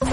Y 0.00 0.04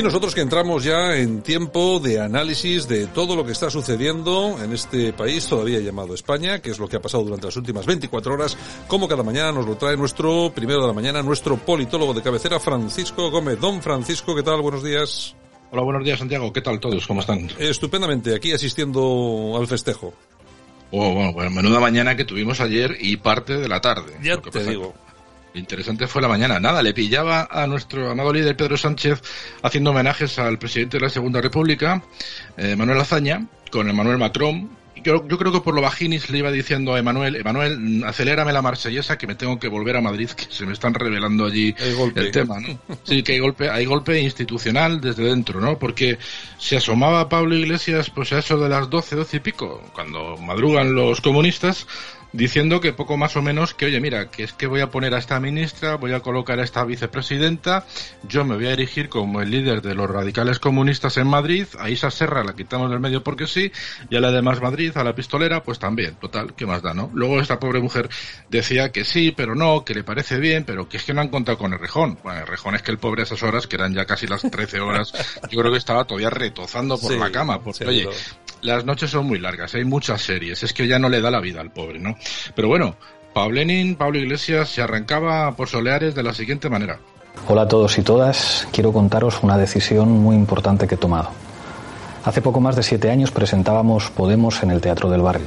nosotros 0.00 0.34
que 0.34 0.40
entramos 0.40 0.84
ya 0.84 1.16
en 1.16 1.42
tiempo 1.42 2.00
de 2.00 2.20
análisis 2.20 2.88
de 2.88 3.06
todo 3.06 3.36
lo 3.36 3.44
que 3.44 3.52
está 3.52 3.70
sucediendo 3.70 4.56
en 4.62 4.72
este 4.72 5.12
país 5.12 5.46
todavía 5.46 5.80
llamado 5.80 6.14
España, 6.14 6.60
que 6.60 6.70
es 6.70 6.78
lo 6.78 6.88
que 6.88 6.96
ha 6.96 7.02
pasado 7.02 7.24
durante 7.24 7.46
las 7.46 7.56
últimas 7.56 7.86
24 7.86 8.34
horas, 8.34 8.56
como 8.88 9.08
cada 9.08 9.22
mañana 9.22 9.52
nos 9.52 9.66
lo 9.66 9.76
trae 9.76 9.96
nuestro 9.96 10.52
primero 10.54 10.82
de 10.82 10.86
la 10.86 10.92
mañana, 10.92 11.22
nuestro 11.22 11.56
politólogo 11.56 12.14
de 12.14 12.22
cabecera, 12.22 12.58
Francisco 12.58 13.30
Gómez. 13.30 13.60
Don 13.60 13.82
Francisco, 13.82 14.34
¿qué 14.34 14.42
tal? 14.42 14.62
Buenos 14.62 14.82
días. 14.82 15.36
Hola, 15.74 15.84
buenos 15.84 16.04
días, 16.04 16.18
Santiago. 16.18 16.52
¿Qué 16.52 16.60
tal 16.60 16.78
todos? 16.80 17.06
¿Cómo 17.06 17.20
están? 17.20 17.48
Estupendamente, 17.58 18.34
aquí 18.34 18.52
asistiendo 18.52 19.56
al 19.58 19.66
festejo. 19.66 20.12
Oh, 20.90 21.14
bueno, 21.14 21.32
bueno, 21.32 21.50
menuda 21.50 21.80
mañana 21.80 22.14
que 22.14 22.26
tuvimos 22.26 22.60
ayer 22.60 22.94
y 23.00 23.16
parte 23.16 23.56
de 23.56 23.68
la 23.70 23.80
tarde. 23.80 24.12
Ya 24.22 24.36
te 24.36 24.64
digo. 24.64 24.94
Interesante 25.54 26.06
fue 26.06 26.20
la 26.20 26.28
mañana. 26.28 26.60
Nada, 26.60 26.82
le 26.82 26.92
pillaba 26.92 27.48
a 27.50 27.66
nuestro 27.66 28.10
amado 28.10 28.34
líder 28.34 28.54
Pedro 28.54 28.76
Sánchez 28.76 29.22
haciendo 29.62 29.92
homenajes 29.92 30.38
al 30.38 30.58
presidente 30.58 30.98
de 30.98 31.04
la 31.04 31.08
Segunda 31.08 31.40
República, 31.40 32.02
eh, 32.58 32.76
Manuel 32.76 33.00
Azaña, 33.00 33.46
con 33.70 33.88
Emmanuel 33.88 34.18
Macron. 34.18 34.68
Yo, 34.96 35.26
yo, 35.26 35.38
creo 35.38 35.50
que 35.50 35.60
por 35.60 35.74
lo 35.74 35.80
bajinis 35.80 36.30
le 36.30 36.38
iba 36.38 36.52
diciendo 36.52 36.94
a 36.94 36.98
Emanuel, 36.98 37.36
Emanuel, 37.36 38.04
acelérame 38.04 38.52
la 38.52 38.62
marsellesa 38.62 39.18
que 39.18 39.26
me 39.26 39.34
tengo 39.34 39.58
que 39.58 39.68
volver 39.68 39.96
a 39.96 40.00
Madrid, 40.00 40.30
que 40.30 40.44
se 40.50 40.66
me 40.66 40.72
están 40.72 40.94
revelando 40.94 41.46
allí 41.46 41.74
el 42.14 42.30
tema, 42.30 42.60
¿no? 42.60 42.78
Sí, 43.02 43.22
que 43.22 43.32
hay 43.32 43.38
golpe, 43.40 43.70
hay 43.70 43.84
golpe 43.84 44.20
institucional 44.20 45.00
desde 45.00 45.24
dentro, 45.24 45.60
¿no? 45.60 45.78
Porque 45.78 46.18
se 46.58 46.76
asomaba 46.76 47.28
Pablo 47.28 47.56
Iglesias, 47.56 48.10
pues 48.10 48.32
a 48.32 48.38
eso 48.38 48.58
de 48.58 48.68
las 48.68 48.90
doce, 48.90 49.16
doce 49.16 49.38
y 49.38 49.40
pico, 49.40 49.82
cuando 49.94 50.36
madrugan 50.36 50.94
los 50.94 51.20
comunistas, 51.20 51.86
diciendo 52.32 52.80
que 52.80 52.92
poco 52.92 53.16
más 53.16 53.36
o 53.36 53.42
menos 53.42 53.74
que, 53.74 53.86
oye, 53.86 54.00
mira, 54.00 54.30
que 54.30 54.44
es 54.44 54.52
que 54.52 54.66
voy 54.66 54.80
a 54.80 54.90
poner 54.90 55.14
a 55.14 55.18
esta 55.18 55.38
ministra, 55.40 55.96
voy 55.96 56.12
a 56.12 56.20
colocar 56.20 56.58
a 56.60 56.64
esta 56.64 56.84
vicepresidenta, 56.84 57.84
yo 58.28 58.44
me 58.44 58.56
voy 58.56 58.66
a 58.66 58.72
erigir 58.72 59.08
como 59.08 59.40
el 59.40 59.50
líder 59.50 59.82
de 59.82 59.94
los 59.94 60.08
radicales 60.10 60.58
comunistas 60.58 61.16
en 61.16 61.26
Madrid, 61.26 61.66
a 61.78 61.90
Isa 61.90 62.10
Serra 62.10 62.42
la 62.44 62.54
quitamos 62.54 62.90
del 62.90 63.00
medio 63.00 63.22
porque 63.22 63.46
sí, 63.46 63.70
y 64.10 64.16
a 64.16 64.20
la 64.20 64.30
de 64.32 64.42
Más 64.42 64.60
Madrid, 64.60 64.96
a 64.96 65.04
la 65.04 65.14
pistolera, 65.14 65.62
pues 65.62 65.78
también, 65.78 66.14
total, 66.16 66.54
¿qué 66.54 66.66
más 66.66 66.82
da, 66.82 66.94
no? 66.94 67.10
Luego 67.14 67.40
esta 67.40 67.58
pobre 67.58 67.80
mujer 67.80 68.08
decía 68.48 68.90
que 68.92 69.04
sí, 69.04 69.32
pero 69.36 69.54
no, 69.54 69.84
que 69.84 69.94
le 69.94 70.04
parece 70.04 70.38
bien, 70.38 70.64
pero 70.64 70.88
que 70.88 70.96
es 70.96 71.04
que 71.04 71.12
no 71.14 71.20
han 71.20 71.28
contado 71.28 71.58
con 71.58 71.72
el 71.72 71.78
rejón. 71.78 72.18
Bueno, 72.22 72.40
el 72.40 72.46
rejón 72.46 72.74
es 72.74 72.82
que 72.82 72.90
el 72.90 72.98
pobre 72.98 73.22
a 73.22 73.24
esas 73.24 73.42
horas, 73.42 73.66
que 73.66 73.76
eran 73.76 73.94
ya 73.94 74.04
casi 74.06 74.26
las 74.26 74.42
13 74.42 74.80
horas, 74.80 75.12
yo 75.50 75.60
creo 75.60 75.70
que 75.72 75.78
estaba 75.78 76.04
todavía 76.04 76.30
retozando 76.30 76.98
por 76.98 77.12
Sí, 77.12 77.18
la 77.18 77.30
cama, 77.30 77.60
porque, 77.62 77.84
seguro. 77.84 78.10
oye, 78.10 78.18
las 78.62 78.84
noches 78.84 79.10
son 79.10 79.26
muy 79.26 79.38
largas, 79.38 79.74
hay 79.74 79.84
muchas 79.84 80.22
series, 80.22 80.62
es 80.62 80.72
que 80.72 80.86
ya 80.86 80.98
no 80.98 81.08
le 81.08 81.20
da 81.20 81.30
la 81.30 81.40
vida 81.40 81.60
al 81.60 81.70
pobre, 81.70 81.98
¿no? 81.98 82.16
Pero 82.54 82.68
bueno, 82.68 82.94
Pablenin, 83.34 83.96
Pablo 83.96 84.18
Iglesias 84.18 84.68
se 84.68 84.82
arrancaba 84.82 85.52
por 85.52 85.68
soleares 85.68 86.14
de 86.14 86.22
la 86.22 86.32
siguiente 86.32 86.70
manera. 86.70 86.98
Hola 87.48 87.62
a 87.62 87.68
todos 87.68 87.98
y 87.98 88.02
todas, 88.02 88.68
quiero 88.72 88.92
contaros 88.92 89.42
una 89.42 89.58
decisión 89.58 90.10
muy 90.10 90.36
importante 90.36 90.86
que 90.86 90.94
he 90.94 90.98
tomado. 90.98 91.30
Hace 92.24 92.40
poco 92.40 92.60
más 92.60 92.76
de 92.76 92.84
siete 92.84 93.10
años 93.10 93.32
presentábamos 93.32 94.10
Podemos 94.10 94.62
en 94.62 94.70
el 94.70 94.80
Teatro 94.80 95.10
del 95.10 95.22
Barrio. 95.22 95.46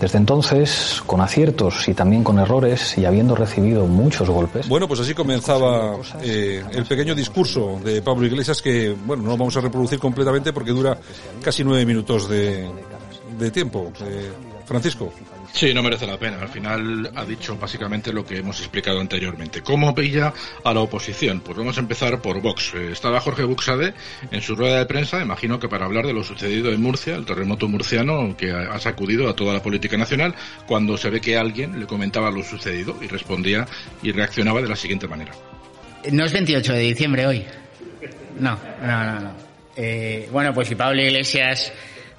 Desde 0.00 0.16
entonces, 0.16 1.02
con 1.06 1.20
aciertos 1.20 1.86
y 1.86 1.92
también 1.92 2.24
con 2.24 2.38
errores 2.38 2.96
y 2.96 3.04
habiendo 3.04 3.34
recibido 3.34 3.86
muchos 3.86 4.30
golpes. 4.30 4.66
Bueno, 4.66 4.88
pues 4.88 5.00
así 5.00 5.12
comenzaba 5.12 5.96
eh, 6.22 6.64
el 6.72 6.86
pequeño 6.86 7.14
discurso 7.14 7.78
de 7.84 8.00
Pablo 8.00 8.26
Iglesias 8.26 8.62
que, 8.62 8.96
bueno, 9.04 9.24
no 9.24 9.30
lo 9.30 9.36
vamos 9.36 9.56
a 9.58 9.60
reproducir 9.60 9.98
completamente 9.98 10.54
porque 10.54 10.70
dura 10.70 10.98
casi 11.42 11.62
nueve 11.64 11.84
minutos 11.84 12.30
de, 12.30 12.66
de 13.38 13.50
tiempo. 13.50 13.92
Eh, 14.00 14.30
Francisco. 14.70 15.12
Sí, 15.52 15.74
no 15.74 15.82
merece 15.82 16.06
la 16.06 16.16
pena. 16.16 16.38
Al 16.40 16.48
final 16.48 17.10
ha 17.16 17.24
dicho 17.24 17.56
básicamente 17.56 18.12
lo 18.12 18.24
que 18.24 18.38
hemos 18.38 18.60
explicado 18.60 19.00
anteriormente. 19.00 19.62
¿Cómo 19.62 19.92
pilla 19.96 20.32
a 20.62 20.72
la 20.72 20.78
oposición? 20.78 21.40
Pues 21.40 21.58
vamos 21.58 21.76
a 21.76 21.80
empezar 21.80 22.22
por 22.22 22.40
Vox. 22.40 22.74
Eh, 22.76 22.92
Estaba 22.92 23.18
Jorge 23.18 23.42
Buxade 23.42 23.94
en 24.30 24.40
su 24.40 24.54
rueda 24.54 24.78
de 24.78 24.86
prensa, 24.86 25.20
imagino 25.20 25.58
que 25.58 25.68
para 25.68 25.86
hablar 25.86 26.06
de 26.06 26.12
lo 26.12 26.22
sucedido 26.22 26.70
en 26.70 26.80
Murcia, 26.80 27.16
el 27.16 27.26
terremoto 27.26 27.66
murciano 27.66 28.36
que 28.36 28.52
ha 28.52 28.72
ha 28.72 28.78
sacudido 28.78 29.28
a 29.28 29.34
toda 29.34 29.54
la 29.54 29.60
política 29.60 29.96
nacional, 29.96 30.36
cuando 30.68 30.96
se 30.96 31.10
ve 31.10 31.20
que 31.20 31.36
alguien 31.36 31.80
le 31.80 31.86
comentaba 31.86 32.30
lo 32.30 32.44
sucedido 32.44 32.96
y 33.02 33.08
respondía 33.08 33.66
y 34.04 34.12
reaccionaba 34.12 34.62
de 34.62 34.68
la 34.68 34.76
siguiente 34.76 35.08
manera. 35.08 35.32
No 36.12 36.24
es 36.24 36.32
28 36.32 36.72
de 36.74 36.80
diciembre 36.80 37.26
hoy. 37.26 37.44
No, 38.38 38.56
no, 38.82 39.04
no. 39.04 39.20
no. 39.20 39.32
Eh, 39.74 40.28
bueno, 40.30 40.54
pues 40.54 40.68
si 40.68 40.76
Pablo 40.76 41.02
Iglesias 41.02 41.72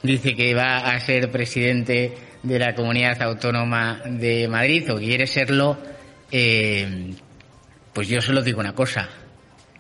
dice 0.04 0.36
que 0.36 0.54
va 0.54 0.80
a 0.80 1.00
ser 1.00 1.32
presidente 1.32 2.31
de 2.44 2.60
la 2.60 2.76
comunidad 2.76 3.22
autónoma 3.22 4.02
de 4.06 4.48
Madrid 4.48 4.92
o 4.92 4.98
quiere 4.98 5.28
serlo, 5.28 5.78
eh, 6.32 7.14
pues 7.94 8.08
yo 8.08 8.22
solo 8.22 8.42
digo 8.42 8.60
una 8.60 8.74
cosa. 8.74 9.10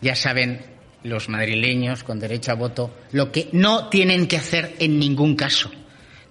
Ya 0.01 0.16
saben 0.16 0.61
los 1.03 1.29
madrileños 1.29 2.03
con 2.03 2.19
derecho 2.19 2.51
a 2.51 2.55
voto 2.55 2.94
lo 3.11 3.31
que 3.31 3.49
no 3.53 3.89
tienen 3.89 4.27
que 4.27 4.38
hacer 4.38 4.75
en 4.79 4.99
ningún 4.99 5.35
caso. 5.35 5.72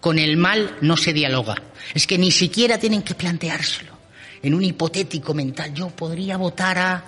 Con 0.00 0.18
el 0.18 0.36
mal 0.36 0.76
no 0.80 0.96
se 0.96 1.12
dialoga. 1.12 1.56
Es 1.94 2.06
que 2.06 2.18
ni 2.18 2.30
siquiera 2.30 2.78
tienen 2.78 3.02
que 3.02 3.14
planteárselo. 3.14 3.98
En 4.42 4.54
un 4.54 4.64
hipotético 4.64 5.34
mental, 5.34 5.74
yo 5.74 5.90
podría 5.90 6.38
votar 6.38 6.78
a 6.78 7.04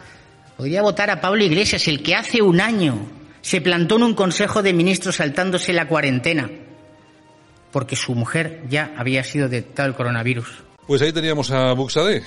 Podría 0.56 0.82
votar 0.82 1.10
a 1.10 1.20
Pablo 1.20 1.42
Iglesias, 1.42 1.88
el 1.88 2.02
que 2.02 2.14
hace 2.14 2.42
un 2.42 2.60
año 2.60 3.10
se 3.40 3.60
plantó 3.60 3.96
en 3.96 4.04
un 4.04 4.14
consejo 4.14 4.62
de 4.62 4.72
ministros 4.72 5.16
saltándose 5.16 5.72
la 5.72 5.88
cuarentena, 5.88 6.50
porque 7.72 7.96
su 7.96 8.14
mujer 8.14 8.62
ya 8.68 8.94
había 8.96 9.24
sido 9.24 9.48
detectado 9.48 9.88
el 9.88 9.94
coronavirus. 9.94 10.48
Pues 10.86 11.02
ahí 11.02 11.12
teníamos 11.12 11.50
a 11.50 11.72
Buxade. 11.72 12.22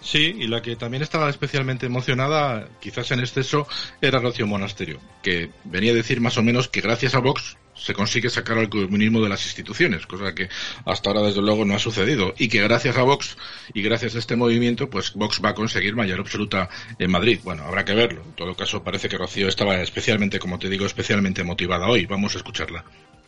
Sí, 0.00 0.34
y 0.36 0.48
la 0.48 0.60
que 0.60 0.74
también 0.74 1.02
estaba 1.02 1.30
especialmente 1.30 1.86
emocionada, 1.86 2.68
quizás 2.80 3.12
en 3.12 3.20
exceso, 3.20 3.68
era 4.00 4.18
Rocío 4.18 4.48
Monasterio, 4.48 4.98
que 5.22 5.50
venía 5.64 5.92
a 5.92 5.94
decir 5.94 6.20
más 6.20 6.36
o 6.38 6.42
menos 6.42 6.68
que 6.68 6.80
gracias 6.80 7.14
a 7.14 7.20
Vox 7.20 7.56
se 7.74 7.94
consigue 7.94 8.28
sacar 8.28 8.58
al 8.58 8.68
comunismo 8.68 9.20
de 9.20 9.28
las 9.28 9.44
instituciones, 9.44 10.06
cosa 10.06 10.34
que 10.34 10.48
hasta 10.84 11.10
ahora 11.10 11.22
desde 11.22 11.40
luego 11.40 11.64
no 11.64 11.74
ha 11.74 11.78
sucedido, 11.78 12.34
y 12.36 12.48
que 12.48 12.62
gracias 12.62 12.96
a 12.96 13.02
Vox 13.02 13.36
y 13.74 13.82
gracias 13.82 14.16
a 14.16 14.18
este 14.18 14.34
movimiento, 14.34 14.90
pues 14.90 15.14
Vox 15.14 15.40
va 15.44 15.50
a 15.50 15.54
conseguir 15.54 15.94
mayor 15.94 16.20
absoluta 16.20 16.68
en 16.98 17.10
Madrid. 17.10 17.38
Bueno, 17.44 17.62
habrá 17.64 17.84
que 17.84 17.94
verlo. 17.94 18.22
En 18.24 18.32
todo 18.32 18.56
caso, 18.56 18.82
parece 18.82 19.08
que 19.08 19.18
Rocío 19.18 19.48
estaba 19.48 19.80
especialmente, 19.80 20.40
como 20.40 20.58
te 20.58 20.68
digo, 20.68 20.84
especialmente 20.84 21.44
motivada 21.44 21.86
hoy. 21.86 22.06
Vamos 22.06 22.34
a 22.34 22.38
escucharla. 22.38 22.84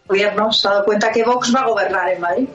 Gobierno 0.06 0.53
se 0.53 0.69
ha 0.69 0.72
dado 0.72 0.84
cuenta 0.84 1.10
que 1.10 1.25
Vox 1.25 1.54
va 1.54 1.60
a 1.60 1.66
gobernar 1.66 2.10
en 2.10 2.20
Madrid. 2.20 2.48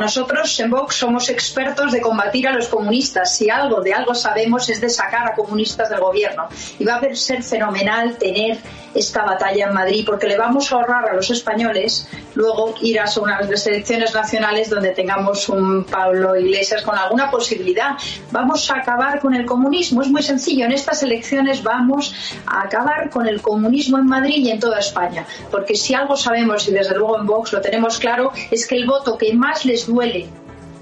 Nosotros 0.00 0.58
en 0.58 0.70
Vox 0.70 0.96
somos 0.96 1.30
expertos 1.30 1.92
de 1.92 2.00
combatir 2.00 2.48
a 2.48 2.52
los 2.52 2.66
comunistas. 2.66 3.36
Si 3.36 3.48
algo 3.48 3.80
de 3.80 3.94
algo 3.94 4.16
sabemos 4.16 4.68
es 4.68 4.80
de 4.80 4.90
sacar 4.90 5.28
a 5.28 5.34
comunistas 5.34 5.88
del 5.88 6.00
gobierno. 6.00 6.48
Y 6.78 6.84
va 6.84 6.96
a 6.96 7.14
ser 7.14 7.44
fenomenal 7.44 8.16
tener 8.18 8.58
esta 8.94 9.24
batalla 9.24 9.66
en 9.66 9.74
Madrid 9.74 10.04
porque 10.06 10.26
le 10.26 10.36
vamos 10.36 10.72
a 10.72 10.76
ahorrar 10.76 11.10
a 11.10 11.14
los 11.14 11.30
españoles 11.30 12.08
luego 12.34 12.74
ir 12.80 12.98
a 12.98 13.04
unas 13.20 13.66
elecciones 13.66 14.14
nacionales 14.14 14.70
donde 14.70 14.90
tengamos 14.90 15.48
un 15.48 15.84
Pablo 15.84 16.36
Iglesias 16.36 16.82
con 16.82 16.96
alguna 16.96 17.30
posibilidad. 17.30 17.96
Vamos 18.30 18.70
a 18.70 18.78
acabar 18.78 19.20
con 19.20 19.34
el 19.34 19.46
comunismo. 19.46 20.02
Es 20.02 20.08
muy 20.08 20.22
sencillo. 20.22 20.64
En 20.64 20.72
estas 20.72 21.02
elecciones 21.02 21.62
vamos 21.62 22.14
a 22.46 22.62
acabar 22.62 23.08
con 23.10 23.26
el 23.26 23.40
comunismo 23.40 23.98
en 23.98 24.06
Madrid 24.06 24.44
y 24.44 24.50
en 24.50 24.60
toda 24.60 24.80
España. 24.80 25.24
Porque 25.50 25.76
si 25.76 25.94
algo 25.94 26.16
sabemos, 26.16 26.55
y 26.68 26.72
desde 26.72 26.96
luego 26.96 27.18
en 27.18 27.26
Vox 27.26 27.52
lo 27.52 27.60
tenemos 27.60 27.98
claro, 27.98 28.32
es 28.50 28.66
que 28.66 28.76
el 28.76 28.86
voto 28.86 29.16
que 29.18 29.32
más 29.34 29.64
les 29.64 29.86
duele 29.86 30.26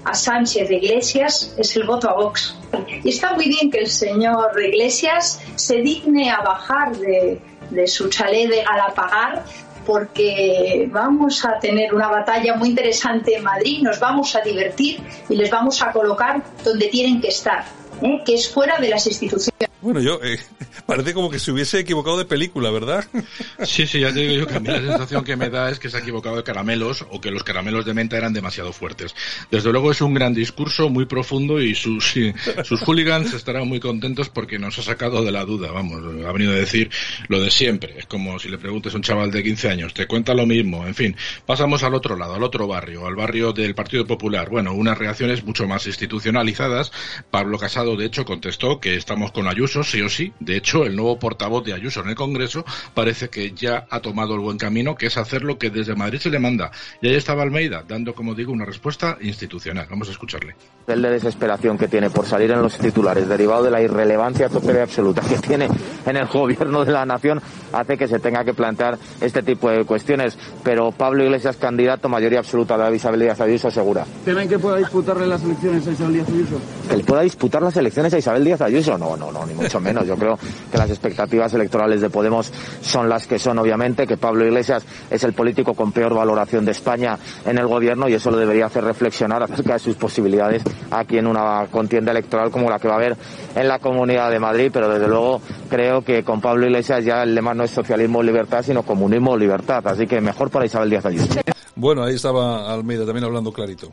a 0.05 0.13
Sánchez 0.13 0.69
de 0.69 0.75
Iglesias 0.75 1.53
es 1.57 1.75
el 1.75 1.85
voto 1.85 2.09
a 2.09 2.13
Vox. 2.13 2.55
Y 3.03 3.09
está 3.09 3.33
muy 3.33 3.47
bien 3.47 3.71
que 3.71 3.79
el 3.79 3.87
señor 3.87 4.53
de 4.55 4.69
Iglesias 4.69 5.41
se 5.55 5.77
digne 5.77 6.31
a 6.31 6.41
bajar 6.41 6.95
de, 6.97 7.41
de 7.69 7.87
su 7.87 8.09
chalet 8.09 8.49
de 8.49 8.63
Galapagar 8.63 9.43
porque 9.85 10.89
vamos 10.91 11.45
a 11.45 11.59
tener 11.59 11.93
una 11.93 12.07
batalla 12.07 12.55
muy 12.55 12.69
interesante 12.69 13.35
en 13.35 13.43
Madrid, 13.43 13.81
nos 13.83 13.99
vamos 13.99 14.35
a 14.35 14.41
divertir 14.41 14.99
y 15.29 15.35
les 15.35 15.49
vamos 15.51 15.81
a 15.81 15.91
colocar 15.91 16.43
donde 16.63 16.87
tienen 16.87 17.21
que 17.21 17.27
estar, 17.27 17.65
¿eh? 18.01 18.21
que 18.25 18.35
es 18.35 18.51
fuera 18.51 18.77
de 18.79 18.89
las 18.89 19.05
instituciones. 19.05 19.64
Bueno, 19.85 20.01
yo, 20.01 20.19
eh, 20.23 20.39
parece 20.87 21.13
como 21.13 21.29
que 21.29 21.37
se 21.37 21.51
hubiese 21.51 21.77
equivocado 21.79 22.17
de 22.17 22.25
película, 22.25 22.71
¿verdad? 22.71 23.05
Sí, 23.63 23.85
sí, 23.87 23.99
ya 23.99 24.13
te 24.13 24.19
digo 24.21 24.33
yo 24.33 24.47
que 24.47 24.55
a 24.55 24.59
mí 24.59 24.67
la 24.67 24.79
sensación 24.79 25.23
que 25.23 25.35
me 25.35 25.49
da 25.49 25.69
es 25.69 25.79
que 25.79 25.89
se 25.89 25.97
ha 25.97 25.99
equivocado 25.99 26.35
de 26.35 26.43
caramelos 26.43 27.05
o 27.09 27.21
que 27.21 27.31
los 27.31 27.43
caramelos 27.43 27.85
de 27.85 27.93
menta 27.93 28.17
eran 28.17 28.33
demasiado 28.33 28.73
fuertes. 28.73 29.15
Desde 29.49 29.71
luego 29.71 29.91
es 29.91 30.01
un 30.01 30.13
gran 30.13 30.33
discurso, 30.33 30.89
muy 30.89 31.05
profundo 31.05 31.61
y 31.61 31.75
sus, 31.75 32.15
sus 32.63 32.81
hooligans 32.81 33.33
estarán 33.33 33.67
muy 33.67 33.79
contentos 33.79 34.29
porque 34.29 34.59
nos 34.59 34.77
ha 34.79 34.83
sacado 34.83 35.23
de 35.23 35.31
la 35.31 35.45
duda, 35.45 35.71
vamos, 35.71 36.01
ha 36.25 36.31
venido 36.31 36.51
a 36.51 36.55
decir 36.55 36.89
lo 37.27 37.39
de 37.39 37.51
siempre. 37.51 37.97
Es 37.97 38.05
como 38.05 38.39
si 38.39 38.49
le 38.49 38.57
preguntes 38.57 38.93
a 38.93 38.97
un 38.97 39.03
chaval 39.03 39.31
de 39.31 39.43
15 39.43 39.69
años, 39.69 39.93
te 39.93 40.07
cuenta 40.07 40.33
lo 40.33 40.45
mismo, 40.45 40.85
en 40.85 40.95
fin. 40.95 41.15
Pasamos 41.45 41.83
al 41.83 41.93
otro 41.93 42.15
lado, 42.15 42.35
al 42.35 42.43
otro 42.43 42.67
barrio, 42.67 43.07
al 43.07 43.15
barrio 43.15 43.53
del 43.53 43.75
Partido 43.75 44.05
Popular. 44.05 44.49
Bueno, 44.49 44.73
unas 44.73 44.97
reacciones 44.97 45.43
mucho 45.43 45.67
más 45.67 45.85
institucionalizadas. 45.87 46.91
Pablo 47.31 47.57
Casado, 47.57 47.95
de 47.95 48.05
hecho, 48.05 48.25
contestó 48.25 48.79
que 48.79 48.95
estamos 48.95 49.31
con 49.31 49.47
Ayuso 49.47 49.74
Ayuso, 49.75 49.83
sí 49.83 50.01
o 50.01 50.09
sí. 50.09 50.33
De 50.39 50.55
hecho, 50.55 50.85
el 50.85 50.95
nuevo 50.95 51.19
portavoz 51.19 51.63
de 51.65 51.73
Ayuso 51.73 52.01
en 52.01 52.09
el 52.09 52.15
Congreso 52.15 52.63
parece 52.93 53.29
que 53.29 53.51
ya 53.51 53.85
ha 53.89 53.99
tomado 53.99 54.35
el 54.35 54.39
buen 54.39 54.57
camino, 54.57 54.95
que 54.95 55.07
es 55.07 55.17
hacer 55.17 55.43
lo 55.43 55.57
que 55.57 55.69
desde 55.69 55.95
Madrid 55.95 56.19
se 56.19 56.29
le 56.29 56.39
manda. 56.39 56.71
Y 57.01 57.07
ahí 57.09 57.15
estaba 57.15 57.43
Almeida, 57.43 57.83
dando, 57.85 58.13
como 58.13 58.33
digo, 58.33 58.53
una 58.53 58.65
respuesta 58.65 59.17
institucional. 59.21 59.87
Vamos 59.89 60.07
a 60.07 60.11
escucharle. 60.11 60.55
El 60.87 61.01
de 61.01 61.09
desesperación 61.09 61.77
que 61.77 61.87
tiene 61.87 62.09
por 62.09 62.25
salir 62.25 62.51
en 62.51 62.61
los 62.61 62.77
titulares, 62.77 63.27
derivado 63.27 63.63
de 63.63 63.71
la 63.71 63.81
irrelevancia 63.81 64.49
total 64.49 64.75
y 64.77 64.79
absoluta 64.79 65.21
que 65.21 65.37
tiene 65.39 65.67
en 66.05 66.15
el 66.15 66.27
gobierno 66.27 66.85
de 66.85 66.91
la 66.91 67.05
nación, 67.05 67.41
hace 67.73 67.97
que 67.97 68.07
se 68.07 68.19
tenga 68.19 68.45
que 68.45 68.53
plantear 68.53 68.97
este 69.19 69.43
tipo 69.43 69.69
de 69.69 69.83
cuestiones. 69.83 70.37
Pero 70.63 70.91
Pablo 70.91 71.23
Iglesias, 71.23 71.57
candidato, 71.57 72.07
mayoría 72.07 72.39
absoluta 72.39 72.77
de 72.77 72.95
Isabel 72.95 73.19
Díaz 73.19 73.41
Ayuso, 73.41 73.69
segura. 73.71 74.05
¿Temen 74.23 74.47
que 74.47 74.59
pueda 74.59 74.77
disputarle 74.77 75.27
las 75.27 75.43
elecciones 75.43 75.85
a 75.87 75.91
Isabel 75.91 76.13
Díaz 76.13 76.29
Ayuso? 76.29 76.61
¿Que 76.89 76.97
le 76.97 77.03
pueda 77.03 77.21
disputar 77.21 77.61
las 77.61 77.75
elecciones 77.77 78.13
a 78.13 78.17
Isabel 78.17 78.43
Díaz 78.43 78.61
Ayuso? 78.61 78.97
No, 78.97 79.17
no, 79.17 79.31
no, 79.31 79.45
ni 79.45 79.53
mucho 79.53 79.79
menos. 79.79 80.05
Yo 80.05 80.15
creo 80.15 80.37
que 80.71 80.77
las 80.77 80.89
expectativas 80.89 81.53
electorales 81.53 82.01
de 82.01 82.09
Podemos 82.09 82.51
son 82.81 83.09
las 83.09 83.25
que 83.25 83.39
son, 83.39 83.57
obviamente, 83.57 84.05
que 84.05 84.17
Pablo 84.17 84.45
Iglesias 84.45 84.83
es 85.09 85.23
el 85.23 85.33
político 85.33 85.73
con 85.73 85.91
peor 85.91 86.13
valoración 86.13 86.63
de 86.63 86.71
España 86.71 87.17
en 87.45 87.57
el 87.57 87.67
gobierno 87.67 88.07
y 88.07 88.13
eso 88.13 88.29
lo 88.29 88.37
debería 88.37 88.67
hacer 88.67 88.83
reflexionar 88.83 89.41
acerca 89.43 89.73
de 89.73 89.79
sus 89.79 89.95
posibilidades 89.95 90.63
aquí 90.91 91.17
en 91.17 91.27
una 91.27 91.67
contienda 91.71 92.11
electoral 92.11 92.51
como 92.51 92.69
la 92.69 92.79
que 92.79 92.87
va 92.87 92.95
a 92.95 92.97
haber 92.97 93.17
en 93.55 93.67
la 93.67 93.79
Comunidad 93.79 94.29
de 94.29 94.39
Madrid, 94.39 94.69
pero 94.71 94.89
desde 94.89 95.07
luego 95.07 95.41
creo 95.69 96.03
que 96.03 96.23
con 96.23 96.41
Pablo 96.41 96.65
Iglesias 96.65 97.03
ya 97.03 97.23
el 97.23 97.33
lema 97.33 97.53
no 97.53 97.63
es 97.63 97.71
socialismo 97.71 98.19
o 98.19 98.23
libertad, 98.23 98.63
sino 98.63 98.83
comunismo 98.83 99.31
o 99.31 99.37
libertad. 99.37 99.85
Así 99.87 100.05
que 100.05 100.21
mejor 100.21 100.49
para 100.49 100.65
Isabel 100.65 100.89
Díaz 100.89 101.05
Ayuso. 101.05 101.27
Bueno, 101.75 102.03
ahí 102.03 102.15
estaba 102.15 102.71
Almeida 102.71 103.05
también 103.05 103.25
hablando 103.25 103.51
clarito. 103.51 103.91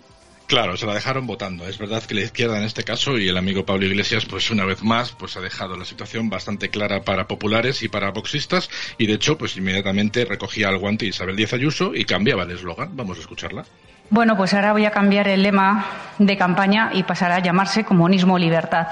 Claro, 0.53 0.77
se 0.77 0.85
la 0.85 0.93
dejaron 0.93 1.27
votando. 1.27 1.67
Es 1.67 1.79
verdad 1.79 2.03
que 2.03 2.15
la 2.15 2.21
izquierda 2.21 2.59
en 2.59 2.65
este 2.65 2.85
caso 2.85 3.17
y 3.17 3.27
el 3.27 3.39
amigo 3.39 3.65
Pablo 3.65 3.87
Iglesias, 3.87 4.27
pues 4.27 4.51
una 4.51 4.67
vez 4.67 4.83
más, 4.83 5.13
pues 5.13 5.35
ha 5.39 5.41
dejado 5.41 5.79
la 5.79 5.87
situación 5.87 6.29
bastante 6.29 6.69
clara 6.69 7.01
para 7.01 7.27
populares 7.27 7.83
y 7.83 7.89
para 7.89 8.11
boxistas 8.11 8.69
y 8.99 9.07
de 9.07 9.15
hecho, 9.15 9.39
pues 9.39 9.57
inmediatamente 9.57 10.27
recogía 10.27 10.69
el 10.69 10.77
guante 10.77 11.07
Isabel 11.07 11.37
Díaz 11.37 11.55
Ayuso 11.55 11.95
y 11.95 12.05
cambiaba 12.05 12.43
el 12.43 12.51
eslogan. 12.51 12.95
Vamos 12.95 13.17
a 13.17 13.23
escucharla. 13.23 13.65
Bueno, 14.11 14.37
pues 14.37 14.53
ahora 14.53 14.75
voy 14.75 14.85
a 14.85 14.91
cambiar 14.91 15.27
el 15.29 15.43
lema 15.43 15.87
de 16.19 16.37
campaña 16.37 16.91
y 16.93 17.05
pasará 17.05 17.37
a 17.37 17.43
llamarse 17.43 17.85
Comunismo 17.85 18.39
Libertad. 18.39 18.89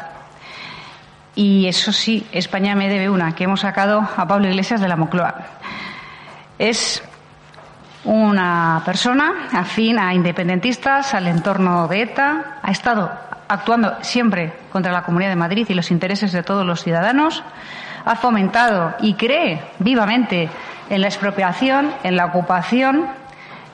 Y 1.35 1.67
eso 1.67 1.93
sí, 1.93 2.25
España 2.33 2.75
me 2.75 2.89
debe 2.89 3.11
una, 3.11 3.35
que 3.35 3.45
hemos 3.45 3.61
sacado 3.61 4.01
a 4.17 4.27
Pablo 4.27 4.49
Iglesias 4.49 4.81
de 4.81 4.89
la 4.89 4.97
Mocloa. 4.97 5.45
Es 6.59 7.03
una 8.05 8.83
persona 8.85 9.49
afín 9.53 9.99
a 9.99 10.15
independentistas, 10.15 11.15
al 11.15 11.27
entorno 11.27 11.87
de 11.89 12.03
ETA, 12.03 12.59
ha 12.63 12.71
estado 12.71 13.11
actuando 13.49 13.97
siempre 14.03 14.53
contra 14.73 14.93
la 14.93 15.03
Comunidad 15.03 15.31
de 15.31 15.37
Madrid 15.37 15.67
y 15.69 15.75
los 15.75 15.91
intereses 15.91 16.33
de 16.33 16.43
todos 16.43 16.65
los 16.65 16.83
ciudadanos, 16.83 17.43
ha 18.05 18.17
fomentado 18.17 18.95
y 19.01 19.15
cree 19.15 19.63
vivamente 19.79 20.49
en 20.89 21.01
la 21.01 21.09
expropiación, 21.09 21.93
en 22.03 22.17
la 22.17 22.27
ocupación, 22.27 23.07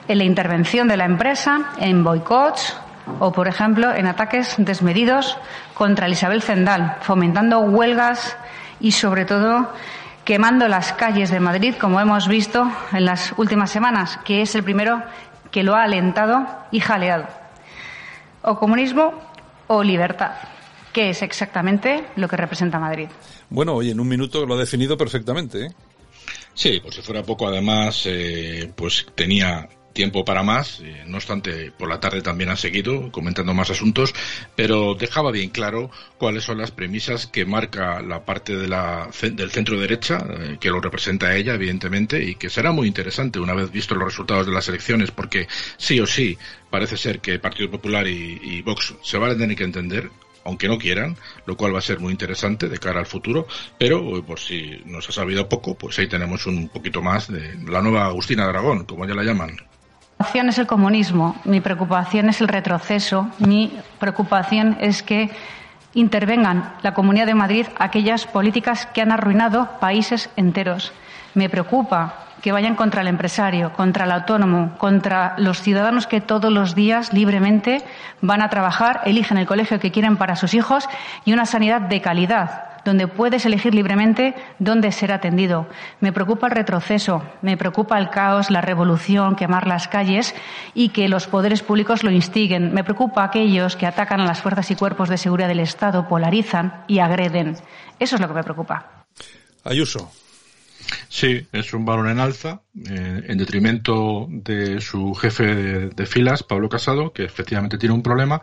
en 0.07 0.17
la 0.17 0.23
intervención 0.23 0.87
de 0.87 0.97
la 0.97 1.05
empresa, 1.05 1.71
en 1.79 2.03
boicots 2.03 2.77
o, 3.19 3.31
por 3.31 3.47
ejemplo, 3.47 3.93
en 3.93 4.07
ataques 4.07 4.55
desmedidos 4.57 5.37
contra 5.73 6.09
Isabel 6.09 6.41
Zendal, 6.41 6.97
fomentando 7.01 7.59
huelgas 7.59 8.35
y, 8.79 8.91
sobre 8.91 9.25
todo, 9.25 9.71
quemando 10.27 10.67
las 10.67 10.91
calles 10.91 11.31
de 11.31 11.39
Madrid, 11.39 11.75
como 11.79 12.01
hemos 12.01 12.27
visto 12.27 12.69
en 12.91 13.05
las 13.05 13.33
últimas 13.37 13.71
semanas, 13.71 14.19
que 14.25 14.41
es 14.41 14.55
el 14.55 14.63
primero 14.63 15.01
que 15.51 15.63
lo 15.63 15.73
ha 15.73 15.83
alentado 15.83 16.45
y 16.69 16.81
jaleado. 16.81 17.29
O 18.41 18.59
comunismo 18.59 19.13
o 19.67 19.81
libertad, 19.81 20.33
que 20.91 21.11
es 21.11 21.21
exactamente 21.21 22.03
lo 22.17 22.27
que 22.27 22.35
representa 22.35 22.77
Madrid. 22.77 23.07
Bueno, 23.49 23.73
oye, 23.73 23.91
en 23.91 24.01
un 24.01 24.07
minuto 24.09 24.45
lo 24.45 24.55
ha 24.55 24.57
definido 24.57 24.97
perfectamente. 24.97 25.67
¿eh? 25.67 25.69
Sí, 26.53 26.81
por 26.81 26.93
si 26.93 27.01
fuera 27.01 27.23
poco, 27.23 27.47
además, 27.47 28.03
eh, 28.05 28.69
pues 28.75 29.05
tenía 29.15 29.69
tiempo 29.93 30.23
para 30.23 30.43
más. 30.43 30.79
Eh, 30.81 31.03
no 31.07 31.17
obstante, 31.17 31.71
por 31.71 31.89
la 31.89 31.99
tarde 31.99 32.21
también 32.21 32.49
ha 32.49 32.55
seguido 32.55 33.11
comentando 33.11 33.53
más 33.53 33.69
asuntos, 33.69 34.13
pero 34.55 34.95
dejaba 34.95 35.31
bien 35.31 35.49
claro 35.49 35.89
cuáles 36.17 36.43
son 36.43 36.59
las 36.59 36.71
premisas 36.71 37.27
que 37.27 37.45
marca 37.45 38.01
la 38.01 38.23
parte 38.23 38.55
de 38.55 38.67
la, 38.67 39.09
del 39.21 39.51
centro 39.51 39.79
derecha, 39.79 40.23
eh, 40.29 40.57
que 40.59 40.69
lo 40.69 40.79
representa 40.79 41.35
ella, 41.35 41.55
evidentemente, 41.55 42.23
y 42.23 42.35
que 42.35 42.49
será 42.49 42.71
muy 42.71 42.87
interesante 42.87 43.39
una 43.39 43.53
vez 43.53 43.71
visto 43.71 43.95
los 43.95 44.05
resultados 44.05 44.45
de 44.45 44.53
las 44.53 44.69
elecciones, 44.69 45.11
porque 45.11 45.47
sí 45.77 45.99
o 45.99 46.05
sí 46.05 46.37
parece 46.69 46.97
ser 46.97 47.19
que 47.19 47.39
Partido 47.39 47.71
Popular 47.71 48.07
y, 48.07 48.61
Vox 48.61 48.95
se 49.01 49.17
van 49.17 49.31
a 49.31 49.37
tener 49.37 49.55
que 49.55 49.63
entender 49.63 50.09
aunque 50.43 50.69
no 50.69 50.77
quieran, 50.77 51.17
lo 51.45 51.57
cual 51.57 51.75
va 51.75 51.79
a 51.79 51.81
ser 51.81 51.99
muy 51.99 52.11
interesante 52.11 52.69
de 52.69 52.77
cara 52.77 52.99
al 53.01 53.05
futuro, 53.05 53.47
pero 53.77 54.23
por 54.25 54.39
si 54.39 54.81
nos 54.85 55.09
ha 55.09 55.11
sabido 55.11 55.49
poco, 55.49 55.77
pues 55.77 55.99
ahí 55.99 56.07
tenemos 56.07 56.45
un 56.45 56.69
poquito 56.69 57.01
más 57.01 57.27
de 57.29 57.55
la 57.65 57.81
nueva 57.81 58.05
Agustina 58.05 58.47
Dragón, 58.47 58.85
como 58.85 59.05
ya 59.05 59.13
la 59.13 59.23
llaman. 59.23 59.57
Preocupación 60.17 60.49
es 60.49 60.57
el 60.57 60.65
comunismo, 60.65 61.35
mi 61.45 61.61
preocupación 61.61 62.29
es 62.29 62.41
el 62.41 62.47
retroceso, 62.47 63.29
mi 63.37 63.71
preocupación 63.99 64.75
es 64.81 65.03
que 65.03 65.29
intervengan 65.93 66.73
la 66.81 66.95
Comunidad 66.95 67.27
de 67.27 67.35
Madrid 67.35 67.67
aquellas 67.77 68.25
políticas 68.25 68.87
que 68.87 69.03
han 69.03 69.11
arruinado 69.11 69.69
países 69.79 70.31
enteros. 70.35 70.91
Me 71.35 71.49
preocupa 71.49 72.15
que 72.41 72.51
vayan 72.51 72.75
contra 72.75 73.01
el 73.01 73.07
empresario, 73.07 73.73
contra 73.73 74.05
el 74.05 74.11
autónomo, 74.11 74.77
contra 74.77 75.35
los 75.37 75.61
ciudadanos 75.61 76.07
que 76.07 76.21
todos 76.21 76.51
los 76.51 76.75
días 76.75 77.13
libremente 77.13 77.83
van 78.21 78.41
a 78.41 78.49
trabajar, 78.49 79.01
eligen 79.05 79.37
el 79.37 79.47
colegio 79.47 79.79
que 79.79 79.91
quieren 79.91 80.17
para 80.17 80.35
sus 80.35 80.53
hijos 80.53 80.87
y 81.25 81.33
una 81.33 81.45
sanidad 81.45 81.81
de 81.81 82.01
calidad 82.01 82.67
donde 82.87 83.07
puedes 83.07 83.45
elegir 83.45 83.75
libremente 83.75 84.33
dónde 84.59 84.93
ser 84.93 85.11
atendido. 85.11 85.67
Me 85.99 86.13
preocupa 86.13 86.47
el 86.47 86.53
retroceso, 86.53 87.21
me 87.41 87.57
preocupa 87.57 87.99
el 87.99 88.09
caos, 88.09 88.49
la 88.49 88.61
revolución, 88.61 89.35
quemar 89.35 89.67
las 89.67 89.89
calles 89.89 90.33
y 90.73 90.89
que 90.89 91.09
los 91.09 91.27
poderes 91.27 91.63
públicos 91.63 92.03
lo 92.03 92.11
instiguen. 92.11 92.73
Me 92.73 92.85
preocupa 92.85 93.25
aquellos 93.25 93.75
que 93.75 93.85
atacan 93.85 94.21
a 94.21 94.25
las 94.25 94.41
fuerzas 94.41 94.71
y 94.71 94.75
cuerpos 94.75 95.09
de 95.09 95.17
seguridad 95.17 95.49
del 95.49 95.59
Estado, 95.59 96.07
polarizan 96.07 96.85
y 96.87 96.99
agreden. 96.99 97.57
Eso 97.99 98.15
es 98.15 98.21
lo 98.21 98.27
que 98.29 98.33
me 98.33 98.43
preocupa. 98.43 99.05
Ayuso. 99.65 100.09
Sí, 101.09 101.47
es 101.51 101.73
un 101.73 101.85
balón 101.85 102.09
en 102.09 102.19
alza, 102.19 102.61
eh, 102.89 103.23
en 103.27 103.37
detrimento 103.37 104.27
de 104.29 104.81
su 104.81 105.13
jefe 105.15 105.55
de, 105.55 105.89
de, 105.89 106.05
filas, 106.05 106.43
Pablo 106.43 106.69
Casado, 106.69 107.13
que 107.13 107.23
efectivamente 107.23 107.77
tiene 107.77 107.95
un 107.95 108.03
problema, 108.03 108.41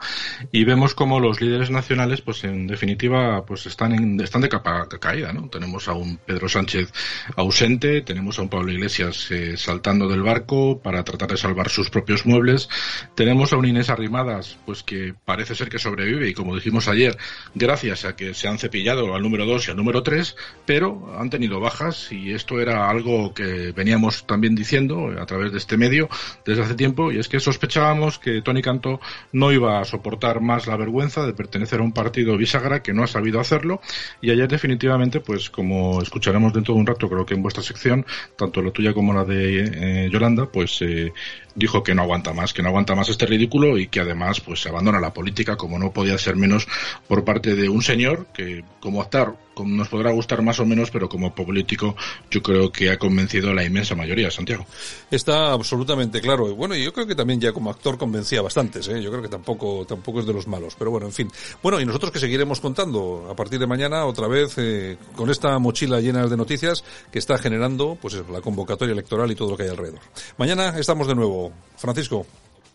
y 0.51 0.65
vemos 0.65 0.95
como 0.95 1.21
los 1.21 1.41
líderes 1.41 1.71
nacionales, 1.71 2.21
pues 2.21 2.43
en 2.45 2.67
definitiva, 2.67 3.45
pues 3.45 3.67
están 3.67 3.93
en, 3.93 4.21
están 4.21 4.41
de 4.41 4.49
capa 4.49 4.89
caída, 4.99 5.33
¿no? 5.33 5.49
Tenemos 5.49 5.89
a 5.89 5.93
un 5.93 6.17
Pedro 6.17 6.49
Sánchez 6.49 6.93
ausente, 7.37 8.01
tenemos 8.01 8.39
a 8.39 8.43
un 8.43 8.49
Pablo 8.49 8.73
Iglesias 8.73 9.31
eh, 9.31 9.57
saltando 9.57 10.09
del 10.09 10.23
barco 10.23 10.81
para 10.81 11.05
tratar 11.05 11.31
de 11.31 11.37
salvar 11.37 11.69
sus 11.69 11.91
propios 11.91 12.25
muebles, 12.27 12.69
tenemos 13.15 13.53
a 13.53 13.57
un 13.57 13.67
Inés 13.67 13.91
Arrimadas, 13.91 14.57
pues 14.65 14.83
que 14.83 15.15
parece 15.25 15.55
ser 15.55 15.69
que 15.69 15.79
sobrevive, 15.79 16.29
y 16.29 16.35
como 16.35 16.55
dijimos 16.55 16.89
ayer, 16.89 17.17
gracias 17.55 18.05
a 18.05 18.17
que 18.17 18.35
se 18.35 18.49
han 18.49 18.59
cepillado 18.59 19.15
al 19.15 19.23
número 19.23 19.45
2 19.47 19.69
y 19.69 19.71
al 19.71 19.77
número 19.77 20.03
3, 20.03 20.35
pero 20.65 21.15
han 21.19 21.31
tenido 21.31 21.61
bajas 21.61 22.11
y 22.11 22.33
esto 22.33 22.54
era 22.61 22.89
algo 22.89 23.33
que 23.35 23.73
veníamos 23.73 24.27
también 24.27 24.55
diciendo 24.55 25.11
a 25.21 25.27
través 25.27 25.53
de 25.53 25.59
este 25.59 25.77
medio 25.77 26.09
desde 26.45 26.63
hace 26.63 26.75
tiempo 26.75 27.13
y 27.13 27.19
es 27.19 27.29
que 27.29 27.41
sospechábamos 27.41 28.19
que 28.19 28.43
Tony 28.43 28.63
Cantó 28.63 29.01
no 29.33 29.53
iba 29.53 29.81
a 29.81 29.85
soportar 29.85 30.41
más 30.41 30.67
la 30.67 30.77
vergüenza 30.77 31.27
de 31.27 31.33
pertenecer 31.33 31.81
a 31.81 31.83
un 31.83 31.93
partido 31.93 32.37
bisagra 32.37 32.83
que 32.83 32.93
no 32.93 33.05
ha 33.05 33.07
sabido 33.07 33.41
hacerlo. 33.41 33.81
Y 34.21 34.31
ayer 34.31 34.49
definitivamente 34.49 35.21
pues 35.21 35.51
como 35.51 36.01
escucharemos 36.03 36.53
dentro 36.53 36.75
de 36.75 36.81
un 36.81 36.87
rato 36.87 37.09
creo 37.09 37.27
que 37.27 37.35
en 37.35 37.43
vuestra 37.43 37.63
sección 37.63 38.07
tanto 38.37 38.63
la 38.63 38.71
tuya 38.71 38.93
como 38.93 39.13
la 39.13 39.25
de 39.25 40.05
eh, 40.07 40.11
Yolanda 40.11 40.47
pues 40.47 40.81
eh, 40.83 41.13
dijo 41.55 41.83
que 41.83 41.95
no 41.95 42.03
aguanta 42.03 42.33
más, 42.33 42.53
que 42.53 42.63
no 42.63 42.69
aguanta 42.69 42.95
más 42.95 43.09
este 43.09 43.27
ridículo 43.27 43.79
y 43.79 43.89
que 43.89 44.01
además 44.01 44.41
pues 44.41 44.67
abandona 44.67 45.01
la 45.01 45.13
política 45.13 45.57
como 45.57 45.79
no 45.79 45.93
podía 45.93 46.19
ser 46.19 46.37
menos 46.37 46.67
por 47.09 47.25
parte 47.25 47.55
de 47.55 47.69
un 47.69 47.83
señor 47.83 48.27
que 48.33 48.65
como 48.81 49.01
actor 49.01 49.37
nos 49.63 49.89
podrá 49.89 50.11
gustar 50.11 50.43
más 50.43 50.59
o 50.59 50.67
menos, 50.67 50.91
pero 50.91 51.09
como 51.09 51.35
político 51.35 51.95
yo 52.31 52.43
creo 52.43 52.73
que 52.73 52.91
ha 52.91 52.99
convencido 52.99 53.51
a 53.51 53.55
la 53.55 53.65
inmensa 53.65 53.95
mayoría, 53.95 54.31
Santiago. 54.31 54.67
Está 55.11 55.53
absolutamente 55.53 56.21
claro. 56.21 56.49
Y 56.51 56.53
bueno, 56.55 56.75
yo 56.75 56.93
creo 56.93 57.07
que 57.07 57.15
también 57.15 57.41
ya 57.41 57.53
como 57.53 57.71
actor 57.71 57.97
convencía 57.97 58.43
bastantes, 58.43 58.89
¿eh? 58.89 59.01
yo 59.01 59.11
creo 59.11 59.23
que 59.23 59.29
tampoco, 59.29 59.85
tampoco 59.87 60.21
es 60.21 60.27
de 60.27 60.33
los 60.33 60.49
malos, 60.49 60.75
pero 60.77 60.91
bueno, 60.91 61.07
en 61.07 61.13
fin. 61.13 61.31
Bueno, 61.63 61.81
y 61.81 61.85
nosotros 61.85 62.11
que 62.11 62.19
seguiremos 62.19 62.61
contando 62.61 63.29
a 63.31 63.37
partir 63.37 63.61
de 63.61 63.67
mañana 63.67 64.05
otra 64.07 64.27
vez 64.27 64.55
eh, 64.57 64.97
con 65.15 65.31
esta 65.31 65.59
mochila 65.59 66.01
llena 66.01 66.27
de 66.27 66.37
noticias 66.37 66.83
que 67.13 67.19
está 67.19 67.39
generando 67.39 67.97
pues 68.01 68.15
la 68.29 68.41
convocatoria 68.41 68.93
electoral 68.93 69.31
y 69.31 69.35
todo 69.35 69.51
lo 69.51 69.57
que 69.57 69.65
hay 69.65 69.69
alrededor. 69.69 70.01
Mañana 70.37 70.75
estamos 70.79 71.07
de 71.07 71.15
nuevo. 71.15 71.44
Francisco. 71.77 72.27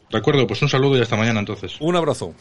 De 0.10 0.18
acuerdo, 0.18 0.48
pues 0.48 0.62
un 0.62 0.70
saludo 0.70 0.98
y 0.98 1.02
hasta 1.02 1.16
mañana 1.16 1.40
entonces. 1.40 1.78
Un 1.80 1.96
abrazo. 1.96 2.34